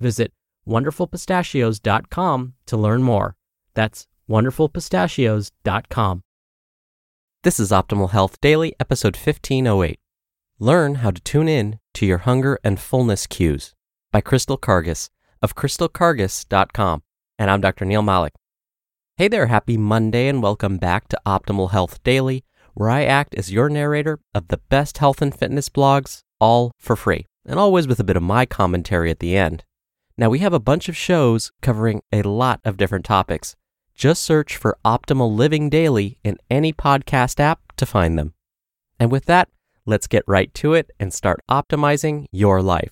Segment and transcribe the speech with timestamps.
[0.00, 0.32] Visit
[0.66, 3.36] wonderfulpistachios.com to learn more.
[3.74, 6.22] That's wonderfulpistachios.com.
[7.44, 9.98] This is Optimal Health Daily, episode 1508.
[10.58, 13.74] Learn how to tune in to your hunger and fullness cues
[14.12, 15.08] by Crystal Karges
[15.40, 17.02] of crystalkarges.com.
[17.38, 17.84] And I'm Dr.
[17.84, 18.34] Neal Malik.
[19.16, 23.52] Hey there, happy Monday, and welcome back to Optimal Health Daily, where I act as
[23.52, 28.00] your narrator of the best health and fitness blogs, all for free, and always with
[28.00, 29.64] a bit of my commentary at the end.
[30.20, 33.54] Now, we have a bunch of shows covering a lot of different topics.
[33.94, 38.34] Just search for Optimal Living Daily in any podcast app to find them.
[38.98, 39.48] And with that,
[39.86, 42.90] let's get right to it and start optimizing your life.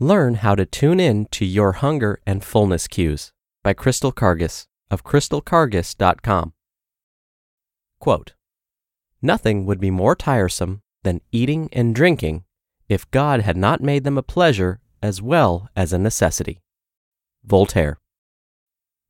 [0.00, 3.32] Learn how to tune in to your hunger and fullness cues
[3.62, 6.54] by Crystal Karges of crystalkarges.com.
[8.00, 8.34] Quote,
[9.22, 12.43] Nothing would be more tiresome than eating and drinking
[12.88, 16.60] if God had not made them a pleasure as well as a necessity.
[17.44, 17.98] Voltaire.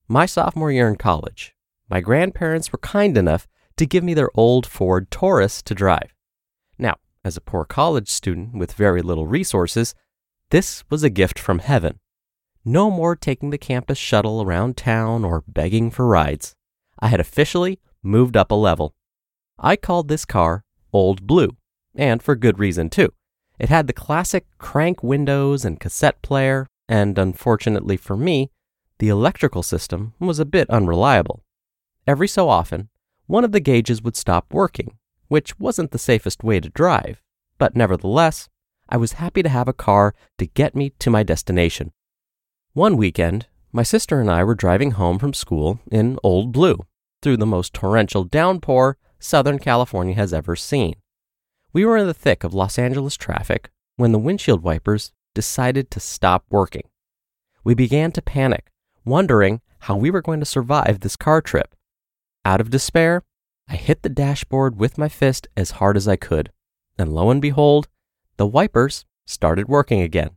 [0.08, 1.54] My sophomore year in college,
[1.88, 3.46] my grandparents were kind enough
[3.76, 6.14] to give me their old Ford Taurus to drive.
[6.78, 9.94] Now, as a poor college student with very little resources,
[10.50, 11.98] this was a gift from heaven.
[12.64, 16.54] No more taking the campus shuttle around town or begging for rides.
[16.98, 18.94] I had officially moved up a level.
[19.58, 21.50] I called this car Old Blue,
[21.94, 23.12] and for good reason too.
[23.58, 28.50] It had the classic crank windows and cassette player, and unfortunately for me,
[28.98, 31.42] the electrical system was a bit unreliable.
[32.06, 32.88] Every so often,
[33.26, 34.98] one of the gauges would stop working,
[35.28, 37.22] which wasn't the safest way to drive,
[37.58, 38.48] but nevertheless,
[38.88, 41.92] I was happy to have a car to get me to my destination.
[42.74, 46.78] One weekend, my sister and I were driving home from school in Old Blue
[47.22, 50.94] through the most torrential downpour Southern California has ever seen.
[51.74, 55.98] We were in the thick of Los Angeles traffic when the windshield wipers decided to
[55.98, 56.84] stop working.
[57.64, 58.70] We began to panic,
[59.04, 61.74] wondering how we were going to survive this car trip.
[62.44, 63.24] Out of despair,
[63.68, 66.52] I hit the dashboard with my fist as hard as I could,
[66.96, 67.88] and lo and behold,
[68.36, 70.30] the wipers started working again.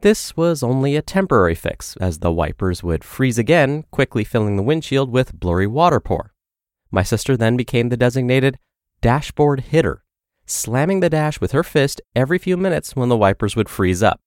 [0.00, 4.62] This was only a temporary fix, as the wipers would freeze again, quickly filling the
[4.62, 6.32] windshield with blurry water pour.
[6.90, 8.58] My sister then became the designated
[9.02, 10.02] dashboard hitter,
[10.46, 14.20] slamming the dash with her fist every few minutes when the wipers would freeze up.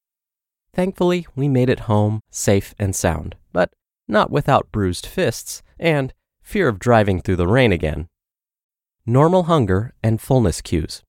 [0.74, 3.74] Thankfully, we made it home safe and sound, but
[4.08, 8.08] not without bruised fists and fear of driving through the rain again.
[9.06, 11.04] Normal hunger and fullness cues.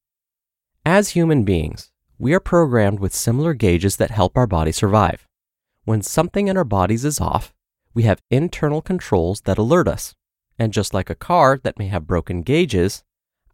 [0.86, 5.26] As human beings, we are programmed with similar gauges that help our body survive.
[5.84, 7.54] When something in our bodies is off,
[7.94, 10.14] we have internal controls that alert us.
[10.58, 13.02] And just like a car that may have broken gauges,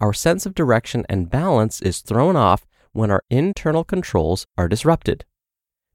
[0.01, 5.25] our sense of direction and balance is thrown off when our internal controls are disrupted.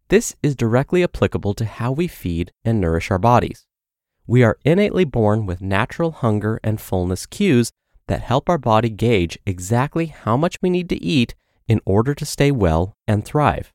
[0.10, 3.66] This is directly applicable to how we feed and nourish our bodies.
[4.28, 7.72] We are innately born with natural hunger and fullness cues
[8.08, 11.34] that help our body gauge exactly how much we need to eat
[11.68, 13.72] in order to stay well and thrive.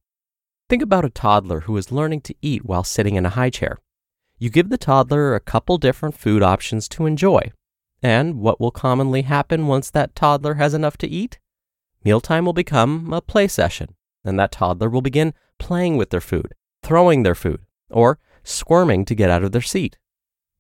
[0.69, 3.79] Think about a toddler who is learning to eat while sitting in a high chair.
[4.39, 7.53] You give the toddler a couple different food options to enjoy.
[8.03, 11.39] And what will commonly happen once that toddler has enough to eat?
[12.05, 13.95] Mealtime will become a play session,
[14.25, 17.61] and that toddler will begin playing with their food, throwing their food,
[17.91, 19.99] or squirming to get out of their seat.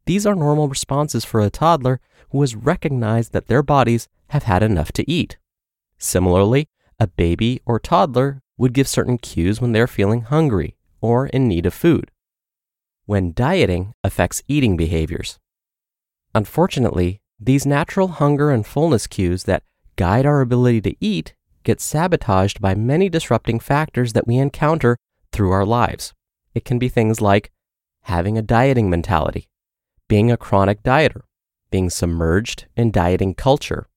[0.06, 2.00] These are normal responses for a toddler
[2.30, 5.36] who has recognized that their bodies have had enough to eat.
[5.98, 6.68] Similarly,
[6.98, 11.66] a baby or toddler would give certain cues when they're feeling hungry or in need
[11.66, 12.10] of food.
[13.04, 15.38] When dieting affects eating behaviors.
[16.34, 19.62] Unfortunately, these natural hunger and fullness cues that
[19.96, 21.34] guide our ability to eat
[21.64, 24.96] get sabotaged by many disrupting factors that we encounter
[25.32, 26.14] through our lives.
[26.54, 27.50] It can be things like
[28.02, 29.48] having a dieting mentality,
[30.08, 31.22] being a chronic dieter,
[31.70, 33.88] being submerged in dieting culture,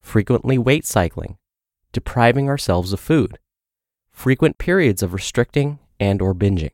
[0.00, 1.36] frequently weight cycling,
[1.92, 3.38] depriving ourselves of food,
[4.12, 6.70] frequent periods of restricting and or binging.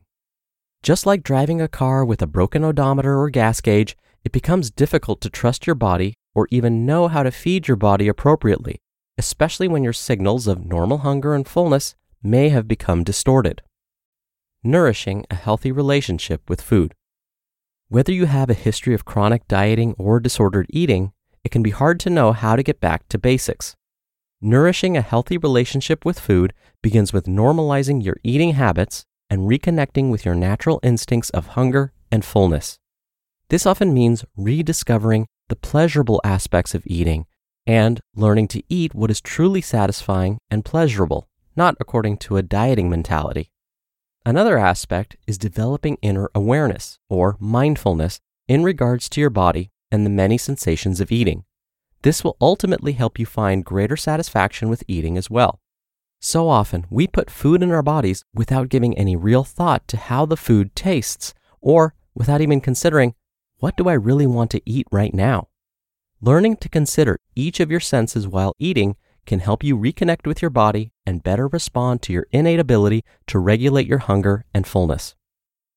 [0.83, 5.21] Just like driving a car with a broken odometer or gas gauge, it becomes difficult
[5.21, 8.81] to trust your body or even know how to feed your body appropriately,
[9.17, 13.61] especially when your signals of normal hunger and fullness may have become distorted.
[14.63, 16.95] Nourishing a healthy relationship with food.
[17.87, 21.13] Whether you have a history of chronic dieting or disordered eating,
[21.43, 23.75] it can be hard to know how to get back to basics.
[24.41, 26.51] Nourishing a healthy relationship with food
[26.81, 32.25] begins with normalizing your eating habits and reconnecting with your natural instincts of hunger and
[32.25, 32.79] fullness.
[33.49, 37.25] This often means rediscovering the pleasurable aspects of eating
[37.67, 42.89] and learning to eat what is truly satisfying and pleasurable, not according to a dieting
[42.89, 43.51] mentality.
[44.25, 50.09] Another aspect is developing inner awareness or mindfulness in regards to your body and the
[50.09, 51.43] many sensations of eating.
[52.01, 55.59] This will ultimately help you find greater satisfaction with eating as well.
[56.19, 60.25] So often, we put food in our bodies without giving any real thought to how
[60.25, 63.13] the food tastes, or without even considering,
[63.59, 65.47] what do I really want to eat right now?
[66.21, 70.51] Learning to consider each of your senses while eating can help you reconnect with your
[70.51, 75.15] body and better respond to your innate ability to regulate your hunger and fullness.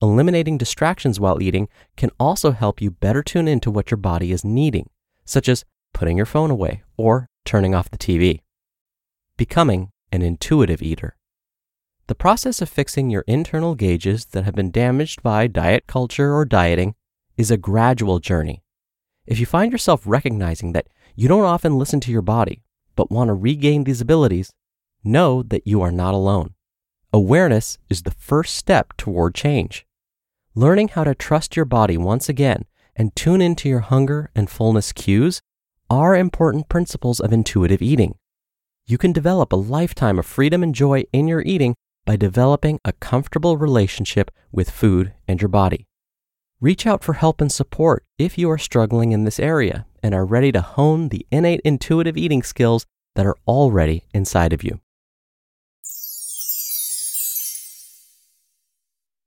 [0.03, 4.45] Eliminating distractions while eating can also help you better tune into what your body is
[4.45, 4.89] needing,
[5.25, 8.41] such as putting your phone away or turning off the TV.
[9.37, 11.17] Becoming an intuitive eater.
[12.07, 16.45] The process of fixing your internal gauges that have been damaged by diet culture or
[16.45, 16.95] dieting
[17.39, 18.63] is a gradual journey.
[19.25, 22.63] If you find yourself recognizing that you don't often listen to your body
[22.97, 24.53] but want to regain these abilities,
[25.05, 26.55] know that you are not alone.
[27.13, 29.87] Awareness is the first step toward change.
[30.55, 32.65] Learning how to trust your body once again
[32.97, 35.41] and tune into your hunger and fullness cues
[35.89, 38.17] are important principles of intuitive eating.
[38.87, 42.93] You can develop a lifetime of freedom and joy in your eating by developing a
[42.95, 45.87] comfortable relationship with food and your body.
[46.61, 50.25] Reach out for help and support if you are struggling in this area and are
[50.25, 52.85] ready to hone the innate intuitive eating skills
[53.15, 54.81] that are already inside of you.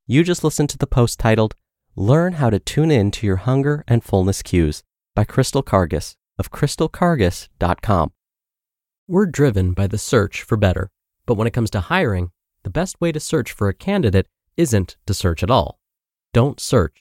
[0.05, 1.55] You just listened to the post titled
[1.95, 4.83] Learn How to Tune In to Your Hunger and Fullness Cues
[5.15, 8.11] by Crystal Karges of crystalkarges.com.
[9.07, 10.89] We're driven by the search for better,
[11.25, 12.31] but when it comes to hiring,
[12.63, 14.27] the best way to search for a candidate
[14.57, 15.79] isn't to search at all.
[16.33, 17.00] Don't search,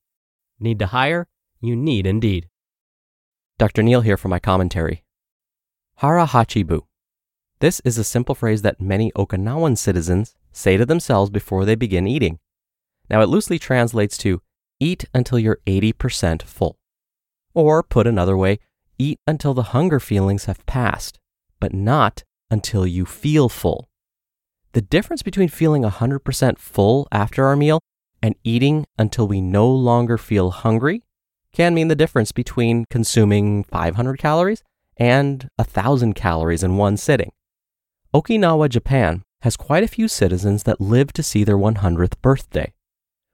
[0.61, 1.27] Need to hire?
[1.59, 2.47] You need Indeed.
[3.57, 3.81] Dr.
[3.81, 5.03] Neal here for my commentary.
[5.97, 6.81] Hara Hachibu.
[7.59, 12.07] This is a simple phrase that many Okinawan citizens say to themselves before they begin
[12.07, 12.37] eating.
[13.09, 14.41] Now, it loosely translates to
[14.79, 16.77] eat until you're 80% full.
[17.55, 18.59] Or, put another way,
[18.99, 21.19] eat until the hunger feelings have passed,
[21.59, 23.89] but not until you feel full.
[24.73, 27.79] The difference between feeling 100% full after our meal
[28.21, 31.03] and eating until we no longer feel hungry
[31.53, 34.63] can mean the difference between consuming 500 calories
[34.97, 37.31] and 1,000 calories in one sitting.
[38.13, 42.73] Okinawa, Japan has quite a few citizens that live to see their 100th birthday.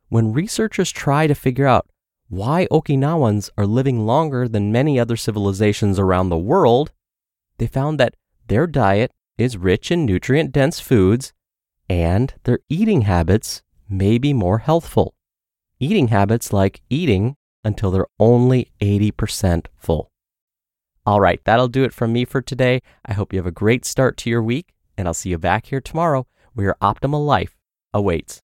[0.09, 1.89] when researchers try to figure out
[2.29, 6.91] why Okinawans are living longer than many other civilizations around the world,
[7.57, 8.15] they found that
[8.47, 11.33] their diet is rich in nutrient dense foods
[11.89, 15.13] and their eating habits may be more healthful.
[15.79, 20.11] Eating habits like eating until they're only 80% full.
[21.05, 22.81] All right, that'll do it from me for today.
[23.05, 25.67] I hope you have a great start to your week, and I'll see you back
[25.67, 27.55] here tomorrow where your optimal life
[27.93, 28.41] awaits.